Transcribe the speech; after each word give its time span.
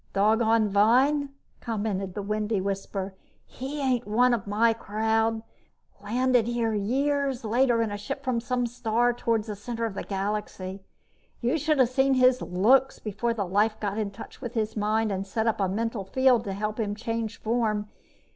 "Doggone 0.13 0.67
vine!" 0.67 1.29
commented 1.59 2.15
the 2.15 2.23
windy 2.23 2.59
whisper. 2.59 3.13
"He 3.45 3.79
ain't 3.79 4.07
one 4.07 4.33
of 4.33 4.47
my 4.47 4.73
crowd. 4.73 5.43
Landed 6.03 6.47
years 6.47 7.45
later 7.45 7.83
in 7.83 7.91
a 7.91 7.99
ship 7.99 8.23
from 8.23 8.39
some 8.39 8.65
star 8.65 9.13
towards 9.13 9.45
the 9.45 9.55
center 9.55 9.85
of 9.85 9.93
the 9.93 10.01
galaxy. 10.01 10.81
You 11.39 11.55
should 11.59 11.77
have 11.77 11.89
seen 11.89 12.15
his 12.15 12.41
looks 12.41 12.97
before 12.97 13.35
the 13.35 13.45
Life 13.45 13.79
got 13.79 13.99
in 13.99 14.09
touch 14.09 14.41
with 14.41 14.55
his 14.55 14.75
mind 14.75 15.11
and 15.11 15.27
set 15.27 15.45
up 15.45 15.59
a 15.61 15.69
mental 15.69 16.05
field 16.05 16.45
to 16.45 16.53
help 16.53 16.79
him 16.79 16.95
change 16.95 17.39
form. 17.39 17.87